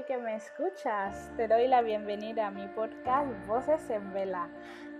[0.00, 1.30] que me escuchas.
[1.36, 4.48] Te doy la bienvenida a mi podcast Voces en Vela.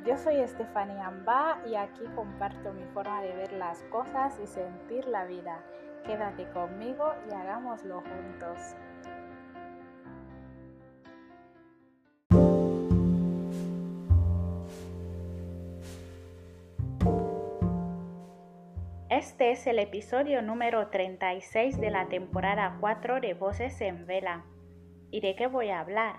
[0.04, 5.06] Yo soy Estefanía Amba y aquí comparto mi forma de ver las cosas y sentir
[5.08, 5.62] la vida.
[6.04, 8.58] Quédate conmigo y hagámoslo juntos.
[19.08, 24.44] Este es el episodio número 36 de la temporada 4 de Voces en Vela.
[25.12, 26.16] ¿Y de qué voy a hablar?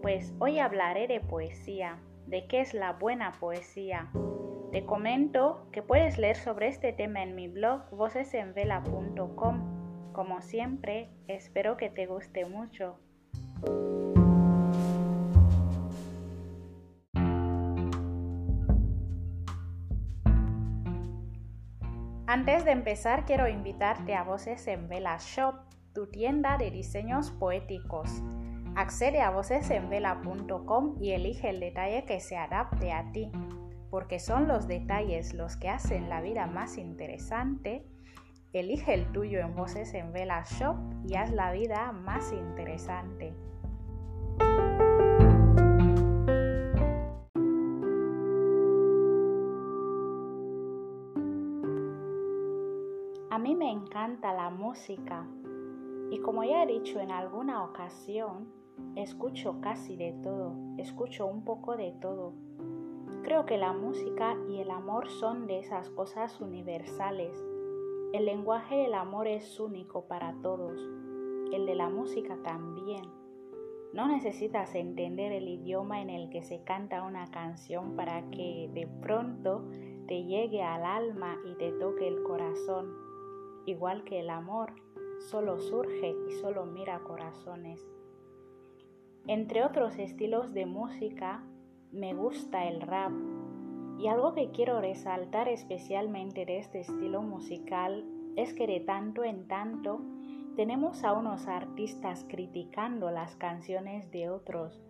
[0.00, 4.08] Pues hoy hablaré de poesía, de qué es la buena poesía.
[4.70, 10.12] Te comento que puedes leer sobre este tema en mi blog vocesenvela.com.
[10.12, 13.00] Como siempre, espero que te guste mucho.
[22.28, 25.56] Antes de empezar, quiero invitarte a Voces en Vela Shop,
[25.94, 28.22] tu tienda de diseños poéticos.
[28.74, 33.30] Accede a vocesenvela.com y elige el detalle que se adapte a ti,
[33.90, 37.86] porque son los detalles los que hacen la vida más interesante.
[38.52, 43.32] Elige el tuyo en Voces en Vela Shop y haz la vida más interesante.
[53.30, 55.26] A mí me encanta la música
[56.14, 58.46] y como ya he dicho en alguna ocasión,
[58.94, 62.34] escucho casi de todo, escucho un poco de todo.
[63.24, 67.44] Creo que la música y el amor son de esas cosas universales.
[68.12, 70.80] El lenguaje del amor es único para todos,
[71.52, 73.02] el de la música también.
[73.92, 78.86] No necesitas entender el idioma en el que se canta una canción para que de
[79.02, 79.64] pronto
[80.06, 83.02] te llegue al alma y te toque el corazón
[83.66, 84.74] igual que el amor,
[85.30, 87.84] solo surge y solo mira corazones.
[89.26, 91.42] Entre otros estilos de música,
[91.92, 93.12] me gusta el rap.
[93.98, 98.04] Y algo que quiero resaltar especialmente de este estilo musical
[98.36, 100.00] es que de tanto en tanto
[100.56, 104.82] tenemos a unos artistas criticando las canciones de otros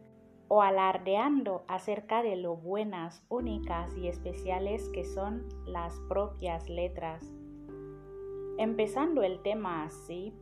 [0.49, 7.33] o alardeando acerca de lo buenas, únicas y especiales que son las propias letras.
[8.57, 10.33] Empezando el tema así,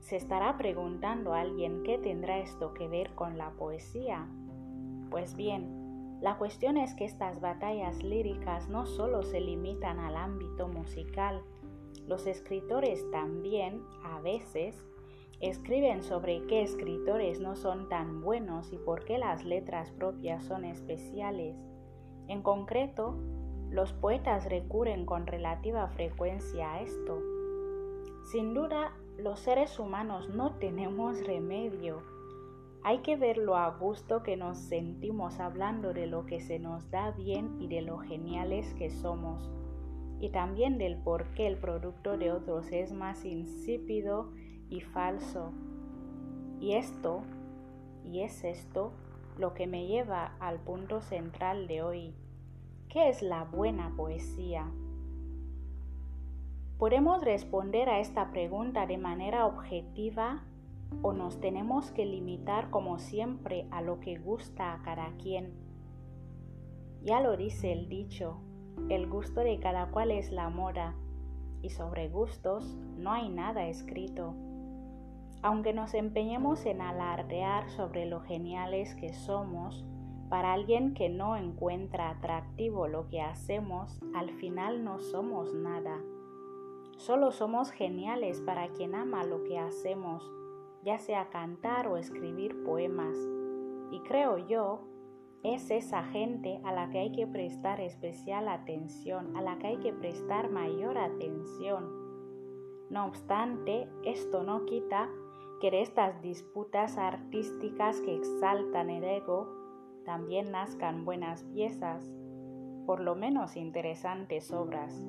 [0.00, 4.28] se estará preguntando alguien qué tendrá esto que ver con la poesía.
[5.10, 10.68] Pues bien, la cuestión es que estas batallas líricas no solo se limitan al ámbito
[10.68, 11.42] musical,
[12.06, 14.84] los escritores también, a veces,
[15.40, 20.66] escriben sobre qué escritores no son tan buenos y por qué las letras propias son
[20.66, 21.56] especiales.
[22.28, 23.16] En concreto,
[23.70, 27.22] los poetas recurren con relativa frecuencia a esto
[28.30, 32.02] sin duda, los seres humanos no tenemos remedio.
[32.84, 36.90] Hay que ver lo a gusto que nos sentimos hablando de lo que se nos
[36.90, 39.50] da bien y de lo geniales que somos.
[40.20, 44.32] Y también del por qué el producto de otros es más insípido
[44.68, 45.52] y falso.
[46.60, 47.22] Y esto,
[48.04, 48.92] y es esto,
[49.36, 52.14] lo que me lleva al punto central de hoy.
[52.88, 54.70] ¿Qué es la buena poesía?
[56.82, 60.42] ¿Podemos responder a esta pregunta de manera objetiva
[61.00, 65.54] o nos tenemos que limitar como siempre a lo que gusta a cada quien?
[67.04, 68.40] Ya lo dice el dicho,
[68.88, 70.96] el gusto de cada cual es la moda
[71.62, 74.34] y sobre gustos no hay nada escrito.
[75.40, 79.86] Aunque nos empeñemos en alardear sobre lo geniales que somos,
[80.28, 86.00] para alguien que no encuentra atractivo lo que hacemos, al final no somos nada.
[86.96, 90.30] Solo somos geniales para quien ama lo que hacemos,
[90.82, 93.16] ya sea cantar o escribir poemas.
[93.90, 94.80] Y creo yo,
[95.42, 99.76] es esa gente a la que hay que prestar especial atención, a la que hay
[99.78, 101.90] que prestar mayor atención.
[102.90, 105.10] No obstante, esto no quita
[105.60, 109.48] que de estas disputas artísticas que exaltan el ego
[110.04, 112.12] también nazcan buenas piezas,
[112.86, 115.02] por lo menos interesantes obras.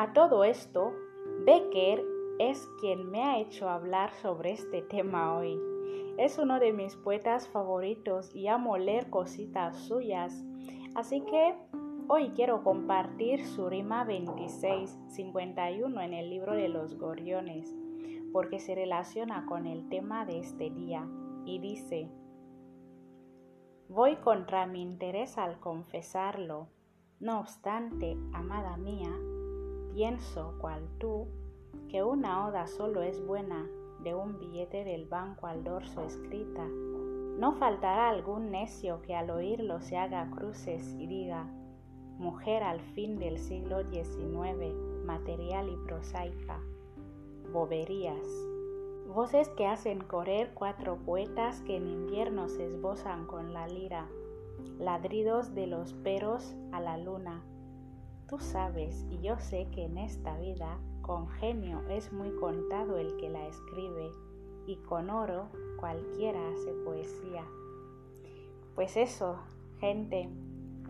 [0.00, 0.92] A todo esto,
[1.44, 2.04] Becker
[2.38, 5.60] es quien me ha hecho hablar sobre este tema hoy.
[6.16, 10.44] Es uno de mis poetas favoritos y amo leer cositas suyas,
[10.94, 11.56] así que
[12.06, 17.74] hoy quiero compartir su rima 2651 en el libro de los gorriones,
[18.32, 21.08] porque se relaciona con el tema de este día
[21.44, 22.08] y dice,
[23.88, 26.68] Voy contra mi interés al confesarlo,
[27.18, 29.10] no obstante, amada mía,
[29.98, 31.26] Pienso, cual tú,
[31.88, 33.68] que una oda solo es buena
[34.04, 36.64] de un billete del banco al dorso escrita.
[36.68, 41.50] No faltará algún necio que al oírlo se haga cruces y diga,
[42.16, 44.72] mujer al fin del siglo XIX,
[45.04, 46.60] material y prosaica,
[47.52, 48.28] boberías.
[49.08, 54.08] Voces que hacen correr cuatro poetas que en invierno se esbozan con la lira,
[54.78, 57.42] ladridos de los peros a la luna.
[58.28, 63.16] Tú sabes y yo sé que en esta vida con genio es muy contado el
[63.16, 64.10] que la escribe
[64.66, 65.48] y con oro
[65.80, 67.42] cualquiera hace poesía.
[68.74, 69.38] Pues eso,
[69.80, 70.28] gente,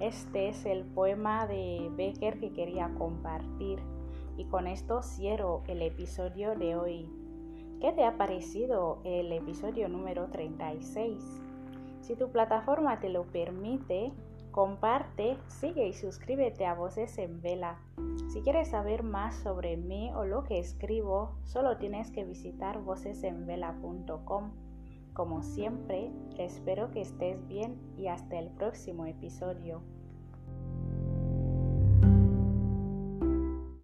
[0.00, 3.78] este es el poema de Becker que quería compartir
[4.36, 7.08] y con esto cierro el episodio de hoy.
[7.80, 11.22] ¿Qué te ha parecido el episodio número 36?
[12.00, 14.12] Si tu plataforma te lo permite,
[14.58, 17.78] comparte, sigue y suscríbete a Voces en Vela.
[18.32, 24.50] Si quieres saber más sobre mí o lo que escribo, solo tienes que visitar vocesenvela.com.
[25.12, 29.80] Como siempre, espero que estés bien y hasta el próximo episodio.